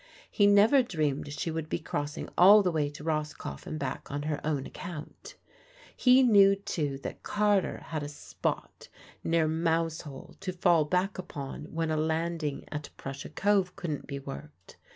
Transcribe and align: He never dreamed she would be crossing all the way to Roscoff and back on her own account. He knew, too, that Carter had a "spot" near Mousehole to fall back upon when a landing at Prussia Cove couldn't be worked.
He 0.31 0.47
never 0.47 0.81
dreamed 0.81 1.31
she 1.31 1.51
would 1.51 1.69
be 1.69 1.77
crossing 1.77 2.27
all 2.35 2.63
the 2.63 2.71
way 2.71 2.89
to 2.89 3.03
Roscoff 3.03 3.67
and 3.67 3.77
back 3.77 4.09
on 4.09 4.23
her 4.23 4.41
own 4.43 4.65
account. 4.65 5.35
He 5.95 6.23
knew, 6.23 6.55
too, 6.55 6.97
that 7.03 7.21
Carter 7.21 7.83
had 7.89 8.01
a 8.01 8.09
"spot" 8.09 8.89
near 9.23 9.47
Mousehole 9.47 10.37
to 10.39 10.53
fall 10.53 10.85
back 10.85 11.19
upon 11.19 11.65
when 11.71 11.91
a 11.91 11.97
landing 11.97 12.67
at 12.71 12.89
Prussia 12.97 13.29
Cove 13.29 13.75
couldn't 13.75 14.07
be 14.07 14.17
worked. 14.17 14.75